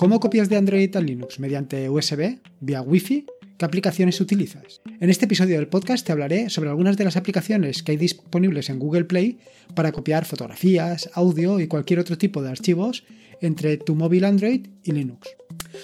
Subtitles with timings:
[0.00, 3.26] ¿Cómo copias de Android a Linux mediante USB, vía Wi-Fi?
[3.58, 4.80] ¿Qué aplicaciones utilizas?
[4.98, 8.70] En este episodio del podcast te hablaré sobre algunas de las aplicaciones que hay disponibles
[8.70, 9.40] en Google Play
[9.74, 13.04] para copiar fotografías, audio y cualquier otro tipo de archivos
[13.42, 15.28] entre tu móvil Android y Linux.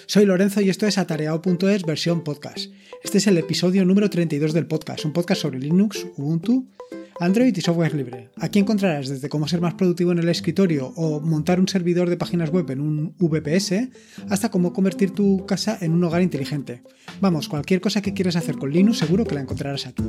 [0.06, 2.70] Soy Lorenzo y esto es atareado.es versión podcast.
[3.04, 6.66] Este es el episodio número 32 del podcast, un podcast sobre Linux, Ubuntu,
[7.18, 8.30] Android y software libre.
[8.36, 12.16] Aquí encontrarás desde cómo ser más productivo en el escritorio o montar un servidor de
[12.16, 13.88] páginas web en un VPS
[14.28, 16.82] hasta cómo convertir tu casa en un hogar inteligente.
[17.20, 20.02] Vamos, cualquier cosa que quieras hacer con Linux seguro que la encontrarás aquí.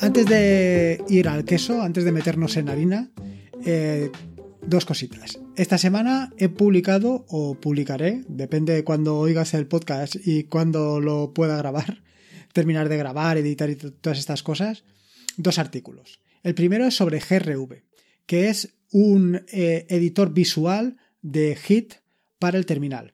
[0.00, 3.10] Antes de ir al queso, antes de meternos en harina,
[3.64, 4.10] eh,
[4.66, 5.38] dos cositas.
[5.60, 11.34] Esta semana he publicado o publicaré, depende de cuando oigas el podcast y cuando lo
[11.34, 12.02] pueda grabar,
[12.54, 14.84] terminar de grabar, editar y todas estas cosas,
[15.36, 16.20] dos artículos.
[16.42, 17.82] El primero es sobre GRV,
[18.24, 21.92] que es un eh, editor visual de HIT
[22.38, 23.12] para el terminal.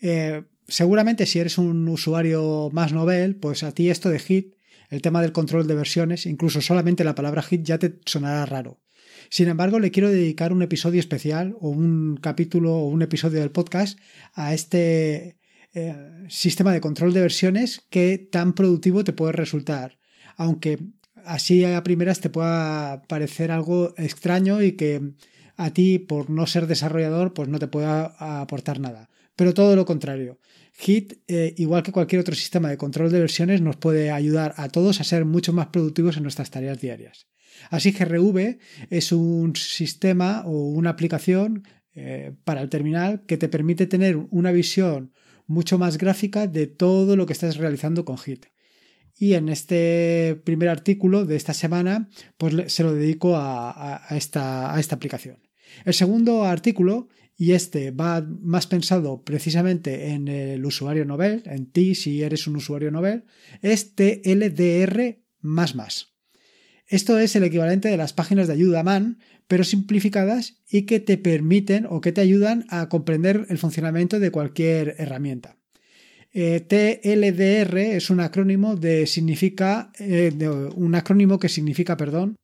[0.00, 4.54] Eh, seguramente si eres un usuario más novel, pues a ti esto de HIT,
[4.88, 8.80] el tema del control de versiones, incluso solamente la palabra HIT ya te sonará raro.
[9.30, 13.50] Sin embargo, le quiero dedicar un episodio especial o un capítulo o un episodio del
[13.50, 13.98] podcast
[14.34, 15.36] a este
[15.74, 15.94] eh,
[16.28, 19.98] sistema de control de versiones que tan productivo te puede resultar.
[20.36, 20.78] Aunque
[21.24, 25.12] así a primeras te pueda parecer algo extraño y que
[25.56, 29.10] a ti, por no ser desarrollador, pues no te pueda aportar nada.
[29.36, 30.38] Pero todo lo contrario.
[30.72, 34.68] Hit, eh, igual que cualquier otro sistema de control de versiones, nos puede ayudar a
[34.68, 37.26] todos a ser mucho más productivos en nuestras tareas diarias.
[37.70, 38.58] Así GRV
[38.90, 44.52] es un sistema o una aplicación eh, para el terminal que te permite tener una
[44.52, 45.12] visión
[45.46, 48.46] mucho más gráfica de todo lo que estás realizando con Hit.
[49.18, 54.78] Y en este primer artículo de esta semana, pues se lo dedico a, esta, a
[54.78, 55.38] esta aplicación.
[55.84, 61.94] El segundo artículo, y este va más pensado precisamente en el usuario Novel, en ti
[61.94, 63.24] si eres un usuario Novel,
[63.62, 65.22] es TLDR.
[66.88, 71.18] Esto es el equivalente de las páginas de ayuda MAN, pero simplificadas y que te
[71.18, 75.56] permiten o que te ayudan a comprender el funcionamiento de cualquier herramienta.
[76.32, 80.32] Eh, TLDR es un acrónimo de significa eh,
[80.74, 82.36] un acrónimo que significa, perdón,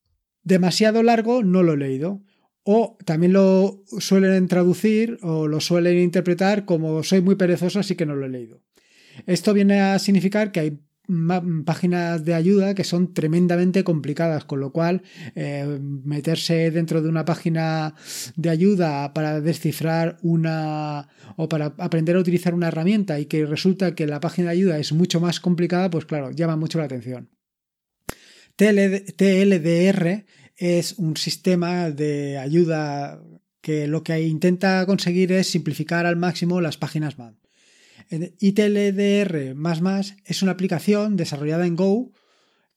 [0.43, 2.23] demasiado largo, no lo he leído.
[2.65, 8.07] O también lo suelen traducir o lo suelen interpretar como soy muy perezoso, así que
[8.07, 8.63] no lo he leído.
[9.27, 10.79] Esto viene a significar que hay
[11.65, 15.03] páginas de ayuda que son tremendamente complicadas, con lo cual
[15.35, 17.95] eh, meterse dentro de una página
[18.37, 23.95] de ayuda para descifrar una o para aprender a utilizar una herramienta y que resulta
[23.95, 27.31] que la página de ayuda es mucho más complicada, pues claro, llama mucho la atención.
[28.57, 30.25] TLDR
[30.57, 33.23] es un sistema de ayuda
[33.61, 37.42] que lo que intenta conseguir es simplificar al máximo las páginas MAN.
[38.11, 39.55] ITLDR
[40.25, 42.13] es una aplicación desarrollada en Go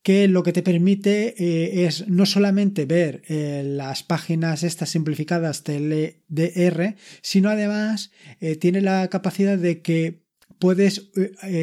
[0.06, 5.64] que lo que te permite eh, es no solamente ver eh, las páginas estas simplificadas
[5.64, 10.22] TLDR, sino además eh, tiene la capacidad de que
[10.60, 11.10] puedes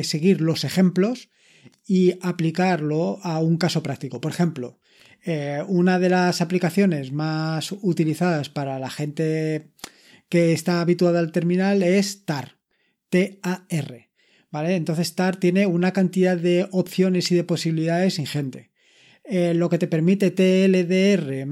[0.04, 1.30] seguir los ejemplos
[1.88, 4.20] y aplicarlo a un caso práctico.
[4.20, 4.78] Por ejemplo,
[5.70, 9.72] una de las aplicaciones más utilizadas para la gente
[10.28, 12.58] que está habituada al terminal es TAR.
[13.14, 14.10] TAR.
[14.52, 14.76] ¿Vale?
[14.76, 18.72] Entonces TAR tiene una cantidad de opciones y de posibilidades ingente.
[19.24, 21.48] Eh, lo que te permite TLDR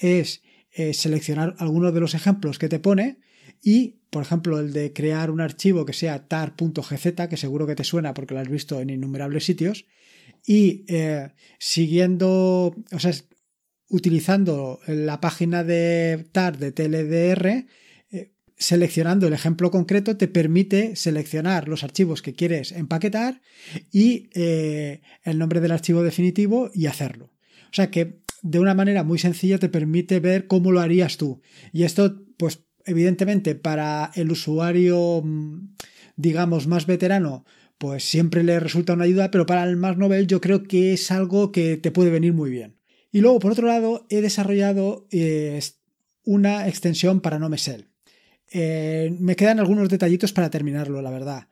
[0.00, 0.42] es
[0.72, 3.18] eh, seleccionar algunos de los ejemplos que te pone
[3.62, 7.84] y, por ejemplo, el de crear un archivo que sea tar.gz, que seguro que te
[7.84, 9.86] suena porque lo has visto en innumerables sitios,
[10.44, 13.12] y eh, siguiendo, o sea,
[13.88, 17.66] utilizando la página de tar de TLDR,
[18.62, 23.42] seleccionando el ejemplo concreto te permite seleccionar los archivos que quieres empaquetar
[23.90, 27.32] y eh, el nombre del archivo definitivo y hacerlo.
[27.70, 31.40] O sea que de una manera muy sencilla te permite ver cómo lo harías tú.
[31.72, 35.74] Y esto, pues evidentemente para el usuario, mm,
[36.16, 37.44] digamos, más veterano,
[37.78, 41.10] pues siempre le resulta una ayuda, pero para el más novel yo creo que es
[41.10, 42.76] algo que te puede venir muy bien.
[43.10, 45.60] Y luego, por otro lado, he desarrollado eh,
[46.24, 47.91] una extensión para NoMesel.
[48.52, 51.48] Eh, me quedan algunos detallitos para terminarlo, la verdad.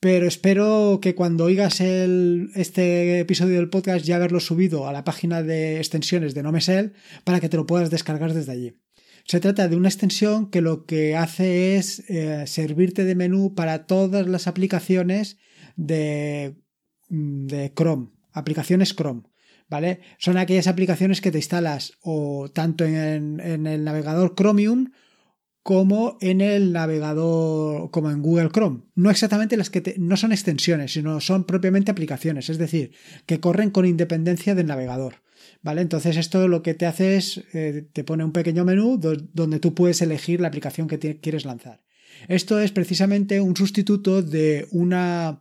[0.00, 5.44] Pero espero que cuando oigas este episodio del podcast ya haberlo subido a la página
[5.44, 8.76] de extensiones de Nomesel para que te lo puedas descargar desde allí.
[9.24, 13.86] Se trata de una extensión que lo que hace es eh, servirte de menú para
[13.86, 15.38] todas las aplicaciones
[15.76, 16.56] de,
[17.08, 19.22] de Chrome, aplicaciones Chrome.
[19.68, 20.00] ¿Vale?
[20.18, 24.90] Son aquellas aplicaciones que te instalas o tanto en, el navegador Chromium
[25.62, 28.80] como en el navegador, como en Google Chrome.
[28.94, 32.92] No exactamente las que no son extensiones, sino son propiamente aplicaciones, es decir,
[33.26, 35.22] que corren con independencia del navegador.
[35.62, 35.80] ¿Vale?
[35.80, 39.74] Entonces esto lo que te hace es, eh, te pone un pequeño menú donde tú
[39.74, 41.84] puedes elegir la aplicación que quieres lanzar.
[42.28, 45.40] Esto es precisamente un sustituto de una,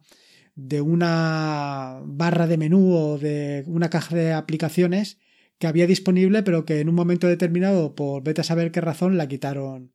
[0.56, 5.18] de una barra de menú o de una caja de aplicaciones
[5.58, 9.18] que había disponible pero que en un momento determinado, por vete a saber qué razón,
[9.18, 9.92] la quitaron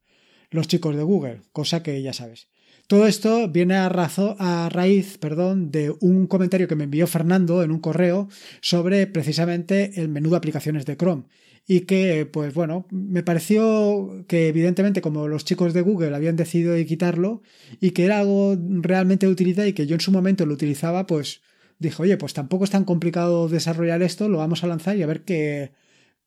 [0.51, 2.49] los chicos de Google, cosa que ya sabes.
[2.87, 7.73] Todo esto viene a, a raíz perdón, de un comentario que me envió Fernando en
[7.73, 8.29] un correo
[8.61, 11.25] sobre precisamente el menú de aplicaciones de Chrome.
[11.69, 16.77] Y que, pues bueno, me pareció que evidentemente como los chicos de Google habían decidido
[16.87, 17.43] quitarlo
[17.81, 21.09] y que era algo realmente de utilidad y que yo en su momento lo utilizaba,
[21.09, 21.43] pues
[21.81, 25.07] dije, oye, pues tampoco es tan complicado desarrollar esto, lo vamos a lanzar y a
[25.09, 25.73] ver qué,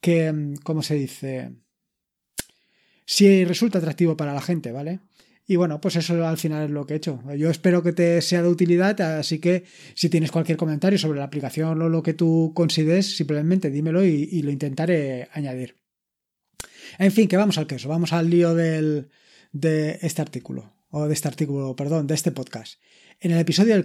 [0.01, 1.53] qué ¿cómo se dice?
[3.11, 4.99] Si resulta atractivo para la gente, ¿vale?
[5.47, 7.19] Y bueno, pues eso al final es lo que he hecho.
[7.35, 9.63] Yo espero que te sea de utilidad, así que
[9.95, 14.43] si tienes cualquier comentario sobre la aplicación o lo que tú consideres, simplemente dímelo y,
[14.43, 15.77] lo intentaré añadir.
[16.99, 19.09] En fin, que vamos al queso, vamos al lío de
[20.03, 22.79] este artículo, o de este artículo, perdón, de este podcast.
[23.19, 23.83] En el episodio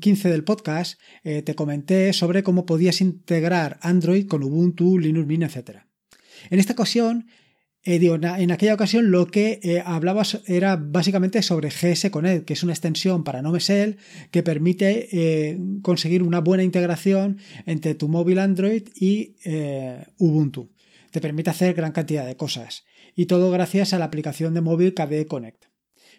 [0.00, 5.44] 15 del podcast eh, te comenté sobre cómo podías integrar Android con Ubuntu, Linux Mint,
[5.44, 5.82] etc.
[6.50, 7.26] En esta ocasión
[7.86, 12.64] eh, en aquella ocasión lo que eh, hablabas era básicamente sobre GS Connect, que es
[12.64, 13.96] una extensión para NoMesel
[14.32, 19.36] que permite eh, conseguir una buena integración entre tu móvil Android y
[20.18, 20.72] Ubuntu.
[21.12, 22.84] Te permite hacer gran cantidad de cosas.
[23.14, 25.65] Y todo gracias a la aplicación de móvil KDE Connect.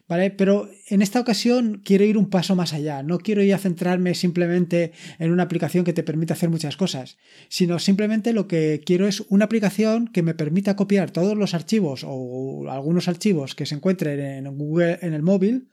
[0.07, 0.31] ¿Vale?
[0.31, 3.03] Pero en esta ocasión quiero ir un paso más allá.
[3.03, 7.17] No quiero ir a centrarme simplemente en una aplicación que te permita hacer muchas cosas,
[7.49, 12.05] sino simplemente lo que quiero es una aplicación que me permita copiar todos los archivos
[12.07, 15.69] o algunos archivos que se encuentren en Google en el móvil,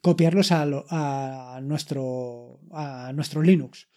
[0.00, 3.88] copiarlos a, nuestro, a nuestro Linux.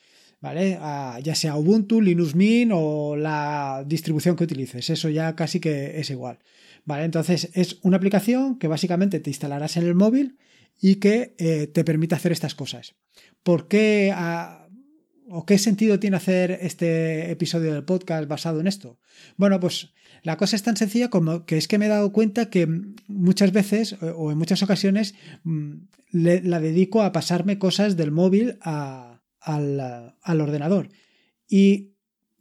[0.41, 0.79] ¿Vale?
[1.21, 4.89] ya sea Ubuntu, Linux Mint o la distribución que utilices.
[4.89, 6.39] Eso ya casi que es igual.
[6.89, 7.03] ¿Vale?
[7.05, 10.39] Entonces es una aplicación que básicamente te instalarás en el móvil
[10.81, 12.95] y que eh, te permite hacer estas cosas.
[13.43, 14.67] ¿Por qué ah,
[15.29, 18.97] o qué sentido tiene hacer este episodio del podcast basado en esto?
[19.37, 19.93] Bueno, pues
[20.23, 22.67] la cosa es tan sencilla como que es que me he dado cuenta que
[23.07, 25.13] muchas veces o en muchas ocasiones
[25.43, 25.73] mm,
[26.11, 30.89] la dedico a pasarme cosas del móvil al, al ordenador.
[31.47, 31.91] Y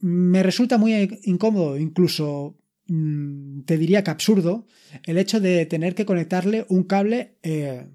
[0.00, 2.56] me resulta muy incómodo, incluso
[2.88, 4.66] te diría que absurdo
[5.04, 7.86] el hecho de tener que conectarle un cable eh,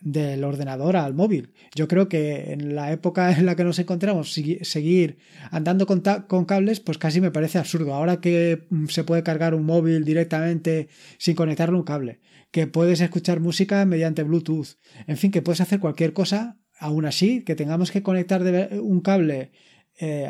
[0.00, 1.52] del ordenador al móvil.
[1.74, 5.18] Yo creo que en la época en la que nos encontramos, seguir
[5.52, 6.00] andando con,
[6.46, 7.94] cables, pues casi me parece absurdo.
[7.94, 10.88] Ahora que mm, se puede cargar un móvil directamente
[11.18, 12.20] sin conectarle un cable,
[12.50, 17.44] que puedes escuchar música mediante Bluetooth, en fin, que puedes hacer cualquier cosa, aún así,
[17.44, 18.42] que tengamos que conectar
[18.80, 19.52] un cable
[20.00, 20.28] eh,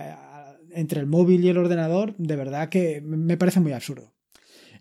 [0.75, 4.14] entre el móvil y el ordenador, de verdad que me parece muy absurdo.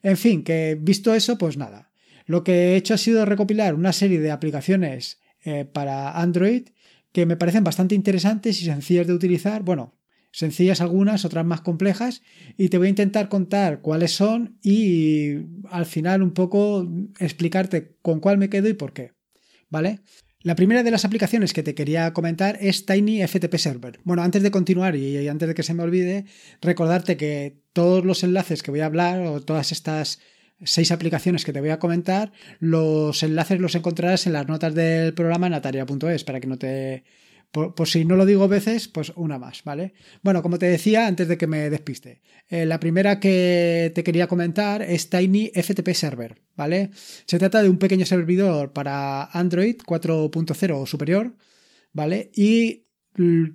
[0.04, 1.92] En fin, que visto eso, pues nada.
[2.26, 6.70] Lo que he hecho ha sido recopilar una serie de aplicaciones eh, para Android
[7.12, 9.64] que me parecen bastante interesantes y sencillas de utilizar.
[9.64, 9.98] Bueno,
[10.32, 12.22] sencillas algunas, otras más complejas,
[12.58, 15.38] y te voy a intentar contar cuáles son y
[15.70, 16.88] al final un poco
[17.20, 19.14] explicarte con cuál me quedo y por qué.
[19.70, 20.02] ¿Vale?
[20.42, 24.00] La primera de las aplicaciones que te quería comentar es Tiny FTP Server.
[24.06, 26.24] Bueno, antes de continuar y antes de que se me olvide,
[26.62, 30.20] recordarte que todos los enlaces que voy a hablar o todas estas
[30.64, 35.14] seis aplicaciones que te voy a comentar, los enlaces los encontrarás en las notas del
[35.14, 37.04] programa nataria.es para que no te
[37.52, 39.94] por, si no lo digo veces, pues una más, ¿vale?
[40.22, 44.28] Bueno, como te decía antes de que me despiste, eh, la primera que te quería
[44.28, 46.92] comentar es Tiny FTP Server, ¿vale?
[47.26, 51.36] Se trata de un pequeño servidor para Android 4.0 o superior,
[51.92, 52.32] ¿vale?
[52.36, 52.86] Y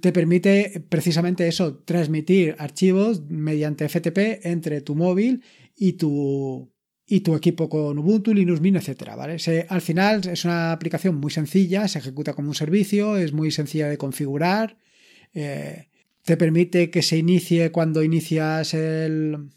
[0.01, 5.43] te permite precisamente eso, transmitir archivos mediante FTP entre tu móvil
[5.77, 6.74] y tu,
[7.07, 9.37] y tu equipo con Ubuntu, Linux Mint, etcétera, ¿vale?
[9.69, 13.89] al final es una aplicación muy sencilla, se ejecuta como un servicio, es muy sencilla
[13.89, 14.79] de configurar,
[15.35, 15.89] eh,
[16.25, 19.51] te permite que se inicie cuando inicias el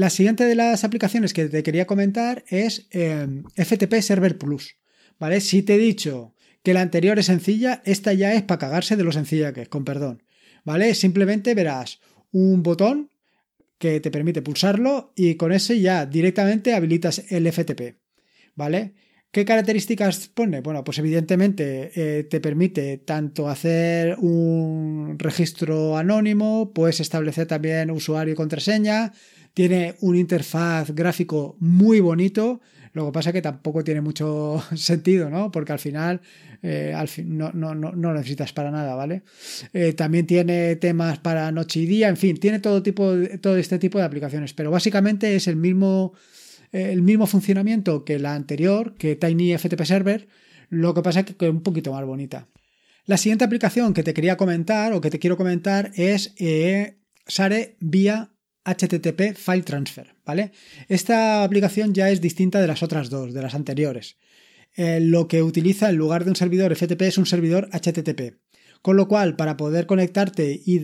[0.00, 4.78] La siguiente de las aplicaciones que te quería comentar es em, FTP Server Plus,
[5.18, 5.42] ¿vale?
[5.42, 9.04] Si te he dicho que la anterior es sencilla, esta ya es para cagarse de
[9.04, 10.22] lo sencilla que es, con perdón,
[10.64, 10.94] ¿vale?
[10.94, 12.00] Simplemente verás
[12.32, 13.10] un botón
[13.76, 17.98] que te permite pulsarlo y con ese ya directamente habilitas el FTP,
[18.54, 18.94] ¿vale?
[19.32, 20.60] ¿Qué características pone?
[20.60, 28.32] Bueno, pues evidentemente eh, te permite tanto hacer un registro anónimo, puedes establecer también usuario
[28.32, 29.12] y contraseña,
[29.54, 32.60] tiene un interfaz gráfico muy bonito,
[32.92, 35.50] lo que pasa es que tampoco tiene mucho sentido, ¿no?
[35.50, 36.20] Porque al final,
[36.62, 39.22] eh, al fin, no, no, no, no, necesitas para nada, ¿vale?
[39.72, 43.78] Eh, también tiene temas para noche y día, en fin, tiene todo, tipo, todo este
[43.78, 46.14] tipo de aplicaciones, pero básicamente es el mismo,
[46.72, 50.28] el mismo funcionamiento que la anterior, que Tiny FTP Server,
[50.68, 52.48] lo que pasa es que es un poquito más bonita.
[53.06, 57.76] La siguiente aplicación que te quería comentar o que te quiero comentar es eh, Sare
[57.80, 58.30] vía
[58.64, 60.52] HTTP File Transfer, ¿vale?
[60.88, 64.18] Esta aplicación ya es distinta de las otras dos, de las anteriores.
[64.76, 68.38] Eh, lo que utiliza en lugar de un servidor FTP es un servidor HTTP.
[68.82, 70.78] Con lo cual, para poder conectarte y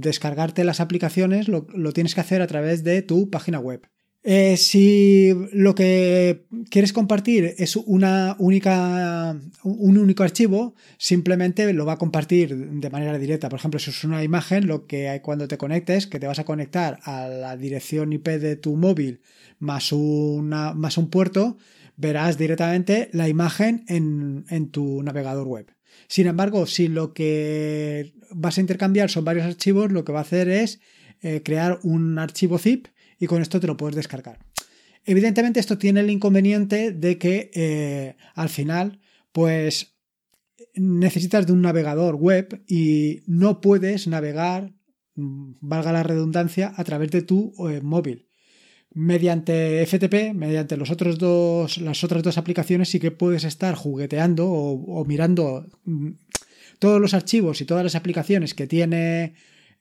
[0.00, 3.86] descargarte las aplicaciones, lo tienes que hacer a través de tu página web.
[4.24, 11.94] Eh, si lo que quieres compartir es una única, un único archivo, simplemente lo va
[11.94, 13.48] a compartir de manera directa.
[13.48, 16.38] Por ejemplo, si es una imagen, lo que hay cuando te conectes, que te vas
[16.38, 19.22] a conectar a la dirección IP de tu móvil
[19.58, 21.58] más, más un puerto,
[21.96, 25.66] verás directamente la imagen en, en tu navegador web.
[26.06, 30.22] Sin embargo, si lo que vas a intercambiar son varios archivos, lo que va a
[30.22, 30.80] hacer es
[31.22, 32.86] eh, crear un archivo zip
[33.22, 34.40] y con esto te lo puedes descargar.
[35.04, 39.00] Evidentemente esto tiene el inconveniente de que eh, al final
[39.30, 39.94] pues
[40.74, 44.74] necesitas de un navegador web y no puedes navegar,
[45.14, 48.26] mm, valga la redundancia, a través de tu eh, móvil.
[48.92, 54.50] Mediante FTP, mediante los otros dos, las otras dos aplicaciones, sí que puedes estar jugueteando
[54.50, 56.10] o, mirando mm,
[56.80, 59.34] todos los archivos y todas las aplicaciones que tiene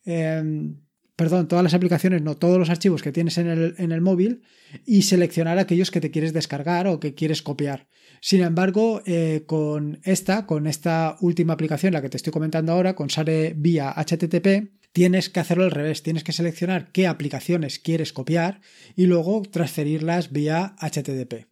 [0.05, 0.75] em,
[1.15, 4.41] perdón, todas las aplicaciones, no, todos los archivos que tienes en el, móvil
[4.86, 7.88] y seleccionar aquellos que te quieres descargar o que quieres copiar.
[8.22, 12.96] Sin embargo, eh, con esta, con esta última aplicación, la que te estoy comentando ahora,
[12.96, 18.13] con Sare vía HTTP, tienes que hacerlo al revés, tienes que seleccionar qué aplicaciones quieres
[18.13, 18.62] copiar
[18.96, 21.48] y luego transferirlas vía HTTP.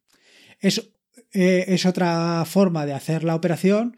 [0.59, 0.91] Es,
[1.33, 3.97] eh, es otra forma de hacer la operación.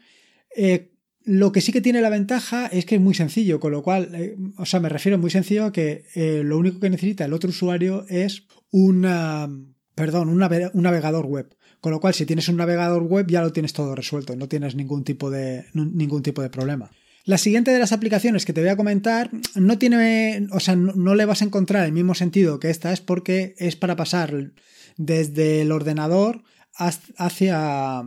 [0.54, 0.91] Eh,
[1.24, 4.14] lo que sí que tiene la ventaja es que es muy sencillo, con lo cual,
[4.14, 7.32] eh, o sea, me refiero muy sencillo a que eh, lo único que necesita el
[7.32, 9.48] otro usuario es una,
[9.94, 11.54] perdón, un, navegador web.
[11.80, 14.74] Con lo cual, si tienes un navegador web ya lo tienes todo resuelto, no tienes
[14.74, 16.90] ningún tipo de, ningún tipo de problema.
[17.24, 21.14] La siguiente de las aplicaciones que te voy a comentar no tiene, o sea, no
[21.14, 24.52] le vas a encontrar el mismo sentido que esta, es porque es para pasar
[24.96, 26.42] desde el ordenador
[26.74, 28.02] hacia,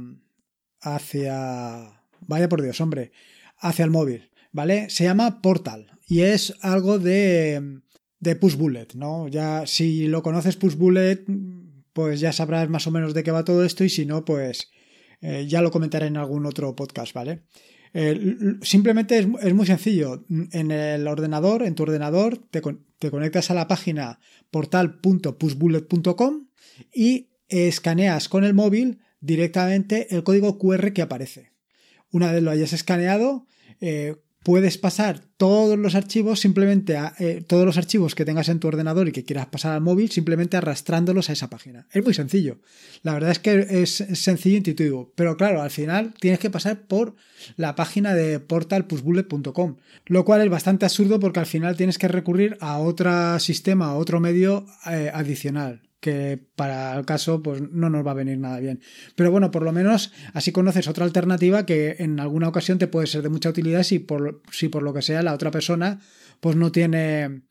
[0.82, 1.95] hacia
[2.28, 3.12] vaya por Dios, hombre,
[3.58, 4.90] hacia el móvil, ¿vale?
[4.90, 7.82] Se llama Portal y es algo de,
[8.20, 9.28] de Push Bullet, ¿no?
[9.28, 11.26] Ya si lo conoces Push Bullet,
[11.94, 14.70] pues ya sabrás más o menos de qué va todo esto y si no, pues
[15.22, 17.44] eh, ya lo comentaré en algún otro podcast, ¿vale?
[17.94, 20.26] Eh, simplemente es, muy sencillo.
[20.52, 22.62] En el ordenador, en tu ordenador, te,
[23.00, 24.20] te conectas a la página
[24.52, 26.48] portal.pushbullet.com
[26.94, 31.55] y escaneas con el móvil directamente el código QR que aparece.
[32.16, 33.46] Una vez lo hayas escaneado,
[33.82, 38.62] eh, puedes pasar todos los archivos simplemente a eh, todos los archivos que tengas en
[38.62, 41.88] tu ordenador y que quieras pasar al móvil simplemente arrastrándolos a esa página.
[41.92, 42.62] Es muy sencillo.
[43.04, 46.88] La verdad es que es sencillo e intuitivo, pero claro, al final tienes que pasar
[46.88, 47.18] por
[47.58, 52.56] la página de portalpushbullet.com, lo cual es bastante absurdo porque al final tienes que recurrir
[52.62, 58.06] a otro sistema, a otro medio eh, adicional que para el caso pues no nos
[58.06, 58.80] va a venir nada bien.
[59.16, 63.08] Pero bueno, por lo menos así conoces otra alternativa que en alguna ocasión te puede
[63.08, 66.00] ser de mucha utilidad si por, si por lo que sea la otra persona
[66.42, 67.42] pues no tiene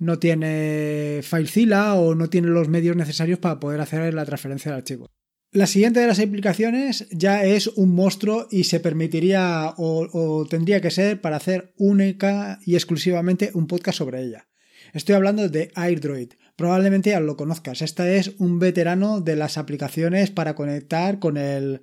[0.00, 4.78] no tiene FileZilla o no tiene los medios necesarios para poder hacer la transferencia de
[4.78, 5.06] archivo.
[5.52, 10.80] La siguiente de las aplicaciones ya es un monstruo y se permitiría o, o tendría
[10.80, 14.48] que ser para hacer única y exclusivamente un podcast sobre ella.
[14.94, 16.32] Estoy hablando de AirDroid.
[16.60, 17.80] Probablemente ya lo conozcas.
[17.80, 21.80] Esta es un veterano de las aplicaciones para conectar con el,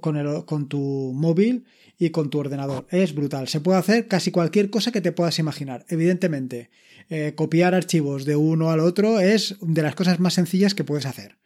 [0.00, 1.66] con, el, con tu móvil
[1.98, 2.86] y con tu ordenador.
[2.88, 3.48] Es brutal.
[3.48, 5.84] Se puede hacer casi cualquier cosa que te puedas imaginar.
[5.90, 6.70] Evidentemente,
[7.10, 11.04] eh, copiar archivos de uno al otro es de las cosas más sencillas que puedes
[11.04, 11.36] hacer.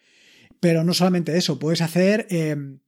[0.60, 2.78] Pero no solamente eso, puedes hacer em,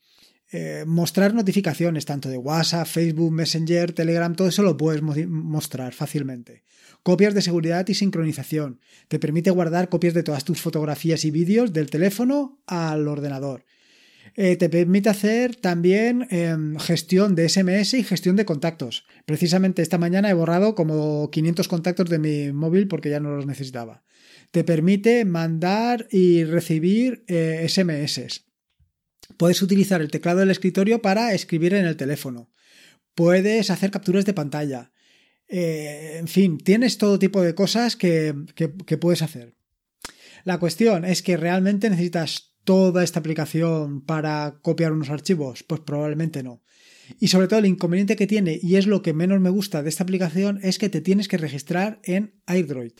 [0.53, 6.63] eh, mostrar notificaciones tanto de WhatsApp, Facebook, Messenger, Telegram, todo eso lo puedes mostrar fácilmente
[7.03, 8.81] copias de seguridad y sincronización.
[9.09, 13.65] Te permite guardar copias de todas tus fotografías y vídeos del teléfono al ordenador.
[14.35, 19.07] Eh, te permite hacer también em, gestión de SMS y gestión de contactos.
[19.27, 23.47] Precisamente esta mañana he borrado como 500 contactos de mi móvil porque ya no los
[23.47, 24.05] necesitaba.
[24.51, 28.19] Te permite mandar y recibir SMS.
[28.19, 28.29] Eh,
[29.37, 32.51] Puedes utilizar el teclado del escritorio para escribir en el teléfono.
[33.15, 34.91] Puedes hacer capturas de pantalla.
[35.49, 38.35] Eh, en fin, tienes todo tipo de cosas que,
[39.01, 39.55] puedes hacer.
[40.45, 45.63] La cuestión es que realmente necesitas toda esta aplicación para copiar unos archivos?
[45.63, 46.63] Pues probablemente no.
[47.19, 49.89] Y sobre todo el inconveniente que tiene, y es lo que menos me gusta de
[49.89, 52.93] esta aplicación, es que te tienes que registrar en AirDroid.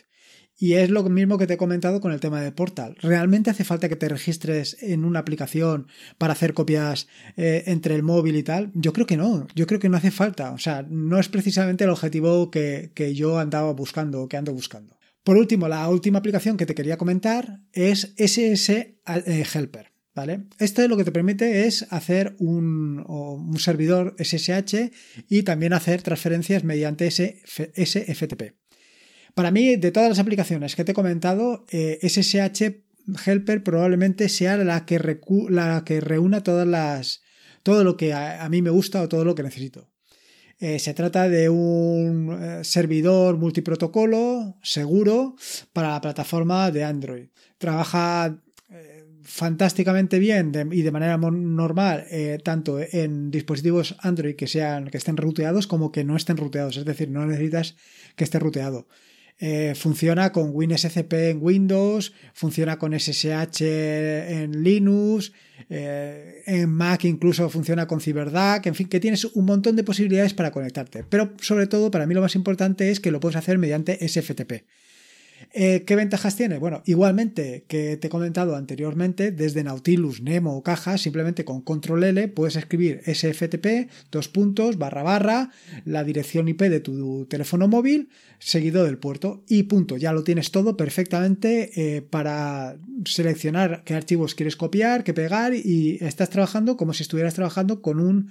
[0.61, 2.97] Y es lo mismo que te he comentado con el tema de Portal.
[3.01, 8.03] ¿Realmente hace falta que te registres en una aplicación para hacer copias eh, entre el
[8.03, 8.69] móvil y tal?
[8.73, 10.51] Yo creo que no, yo creo que no hace falta.
[10.51, 14.99] O sea, no es precisamente el objetivo que, yo andaba buscando o que ando buscando.
[15.23, 19.93] Por último, la última aplicación que te quería comentar es SS eh, Helper.
[20.13, 20.47] ¿Vale?
[20.57, 24.91] Esto lo que te permite es hacer un, un servidor SSH
[25.29, 28.55] y también hacer transferencias mediante SFTP.
[29.39, 32.83] Para mí, de todas las aplicaciones que te he comentado, SSH eh,
[33.25, 34.99] Helper probablemente sea la que,
[35.47, 37.21] la que reúna todas las,
[37.63, 39.87] todo lo que a, mí me gusta o todo lo que necesito.
[40.59, 45.37] Eh, se trata de un eh, servidor multiprotocolo seguro
[45.71, 47.27] para la plataforma de Android.
[47.57, 48.43] Trabaja
[49.23, 52.05] fantásticamente bien y de manera normal
[52.43, 56.83] tanto en dispositivos Android que sean que estén ruteados como que no estén ruteados, es
[56.83, 57.77] decir, no necesitas
[58.17, 58.87] que esté ruteado.
[59.41, 65.31] Eh, funciona con WinSCP en Windows, funciona con SSH en Linux,
[65.69, 70.33] eh, en Mac incluso funciona con CyberDAC, en fin, que tienes un montón de posibilidades
[70.33, 71.05] para conectarte.
[71.09, 74.65] Pero sobre todo, para mí lo más importante es que lo puedes hacer mediante SFTP.
[75.51, 76.57] Eh, ¿Qué ventajas tiene?
[76.59, 82.03] Bueno, igualmente que te he comentado anteriormente, desde Nautilus, Nemo o Caja, simplemente con control
[82.03, 85.51] L puedes escribir sftp, dos puntos, barra barra,
[85.85, 89.97] la dirección IP de tu teléfono móvil, seguido del puerto y punto.
[89.97, 95.97] Ya lo tienes todo perfectamente eh, para seleccionar qué archivos quieres copiar, qué pegar y
[96.01, 98.29] estás trabajando como si estuvieras trabajando con un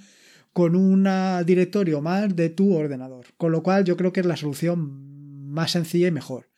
[0.51, 1.07] con un
[1.45, 3.27] directorio más de tu ordenador.
[3.37, 6.48] Con lo cual yo creo que es la solución más sencilla y mejor.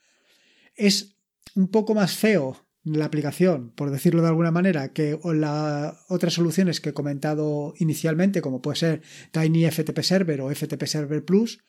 [0.82, 1.14] Es
[1.54, 6.80] un poco más feo la aplicación, por decirlo de alguna manera, que las otras soluciones
[6.80, 11.60] que he comentado inicialmente, como puede ser Tiny FTP Server o FTP Server Plus,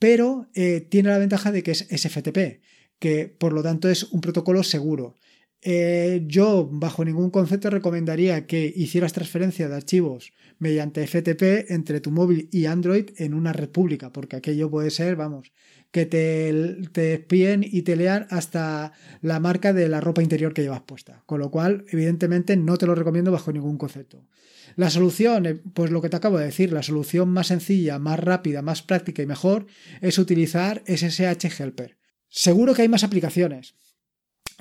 [0.00, 2.60] pero eh, tiene la ventaja de que es SFTP,
[2.98, 5.14] que por lo tanto es un protocolo seguro.
[5.62, 12.10] Eh, yo, bajo ningún concepto, recomendaría que hicieras transferencia de archivos mediante FTP entre tu
[12.10, 15.52] móvil y Android en una red pública, porque aquello puede ser, vamos,
[15.90, 20.62] que te, te espíen y te lean hasta la marca de la ropa interior que
[20.62, 21.22] llevas puesta.
[21.26, 24.26] Con lo cual, evidentemente, no te lo recomiendo bajo ningún concepto.
[24.76, 28.20] La solución, eh, pues lo que te acabo de decir, la solución más sencilla, más
[28.20, 29.66] rápida, más práctica y mejor
[30.00, 31.96] es utilizar SSH Helper.
[32.28, 33.74] Seguro que hay más aplicaciones.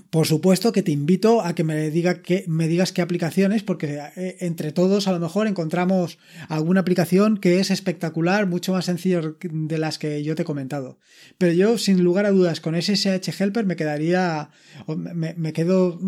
[0.10, 4.00] Por supuesto que te invito a que me, diga que, me digas qué aplicaciones, porque
[4.16, 9.22] eh, entre todos a lo mejor encontramos alguna aplicación que es espectacular, mucho más sencilla
[9.42, 10.98] de las que yo te he comentado.
[11.38, 14.50] Pero yo, sin lugar a dudas, con SSH Helper me quedaría,
[14.88, 16.00] me, me quedo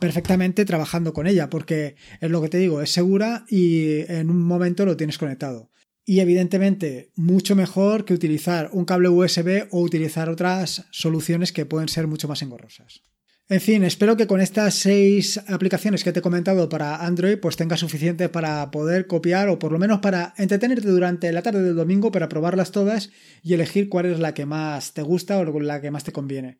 [0.00, 4.42] perfectamente trabajando con ella, porque es lo que te digo, es segura y en un
[4.42, 5.70] momento lo tienes conectado.
[6.04, 11.88] y evidentemente mucho mejor que utilizar un cable USB o utilizar otras soluciones que pueden
[11.88, 13.02] ser mucho más engorrosas.
[13.50, 17.56] En fin, espero que con estas seis aplicaciones que te he comentado para Android, pues
[17.56, 21.74] tengas suficiente para poder copiar o por lo menos para entretenerte durante la tarde del
[21.74, 23.10] domingo para probarlas todas
[23.42, 26.58] y elegir cuál es la que más te gusta o la que más te conviene.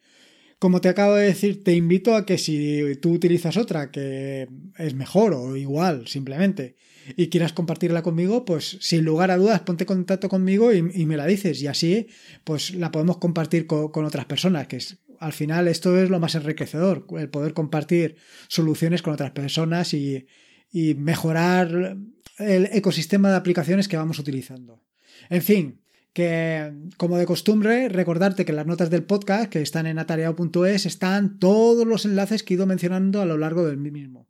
[0.59, 4.95] Como te acabo de decir, te invito a que si tú utilizas otra que es
[4.95, 6.75] mejor o igual, simplemente,
[7.17, 11.17] y quieras compartirla conmigo, pues sin lugar a dudas ponte en contacto conmigo y, me
[11.17, 12.09] la dices y así
[12.43, 16.35] pues la podemos compartir con, otras personas, que es, al final esto es lo más
[16.35, 18.17] enriquecedor, el poder compartir
[18.49, 20.27] soluciones con otras personas y,
[20.97, 21.97] mejorar
[22.39, 24.83] el ecosistema de aplicaciones que vamos utilizando.
[25.29, 25.81] En fin,
[26.15, 31.39] que como de costumbre, recordarte que las notas del podcast que están en atareado.es están
[31.39, 34.27] todos los enlaces que he ido mencionando a lo largo del mismo.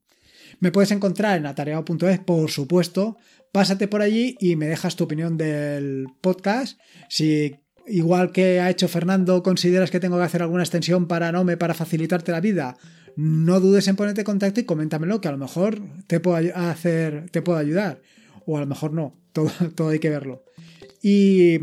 [0.59, 3.16] Me puedes encontrar en atareado.es, por supuesto.
[3.53, 6.81] Pásate por allí y me dejas tu opinión del podcast.
[7.09, 11.57] Si igual que ha hecho Fernando, consideras que tengo que hacer alguna extensión para Nome
[11.57, 12.76] para facilitarte la vida,
[13.16, 17.26] no dudes en ponerte en contacto y coméntamelo, que a lo mejor te puedo hacer,
[17.31, 18.00] te puedo ayudar.
[18.46, 19.14] O a lo mejor no.
[19.33, 20.44] Todo, todo hay que verlo.
[21.03, 21.59] Y,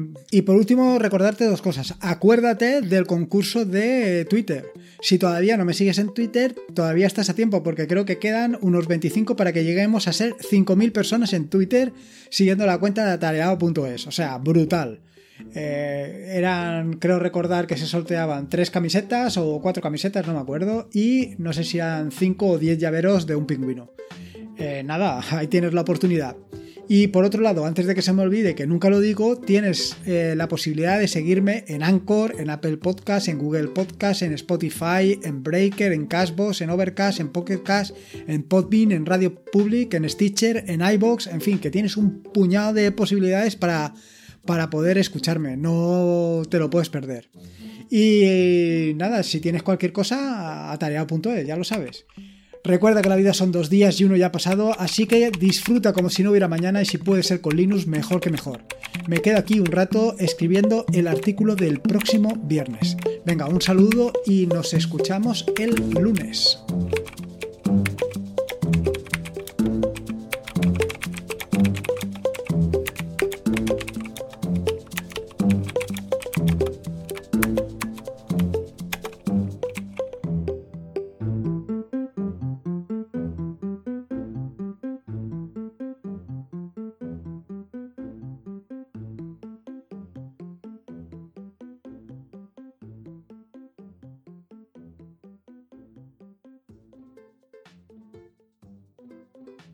[0.45, 1.95] por último, recordarte dos cosas.
[1.99, 4.65] Acuérdate del concurso de Twitter.
[4.99, 8.57] Si todavía no me sigues en Twitter, todavía estás a tiempo porque creo que quedan
[8.61, 11.93] unos 25 para que lleguemos a ser 5.000 personas en Twitter
[12.29, 14.07] siguiendo la cuenta de atareado.es.
[14.07, 15.01] O sea, brutal.
[15.53, 20.89] Eh, eran, creo recordar que se sorteaban tres camisetas o cuatro camisetas, no me acuerdo,
[20.91, 23.91] y no sé si eran 5 o 10 llaveros de un pingüino.
[24.57, 26.35] Eh, nada, ahí tienes la oportunidad.
[26.89, 29.97] Y por otro lado, antes de que se me olvide, que nunca lo digo, tienes
[30.05, 35.19] eh, la posibilidad de seguirme en Anchor, en Apple Podcast, en Google Podcast, en Spotify,
[35.21, 37.93] en Breaker, en Cashbox, en Overcast, en Pocket Cast,
[38.27, 42.71] en Podbean, en Radio Public, en Stitcher, en iBox, en fin, que tienes un puñado
[42.71, 43.93] de posibilidades para,
[44.45, 45.57] para poder escucharme.
[45.57, 47.29] No te lo puedes perder.
[47.89, 52.05] Y nada, si tienes cualquier cosa, atareado.es, ya lo sabes.
[52.67, 55.93] Recuerda que la vida son dos días y uno ya ha pasado, así que disfruta
[55.93, 58.59] como si no hubiera mañana y si puede ser con Linux, mejor que mejor.
[59.07, 62.97] Me quedo aquí un rato escribiendo el artículo del próximo viernes.
[63.25, 66.59] Venga, un saludo y nos escuchamos el lunes.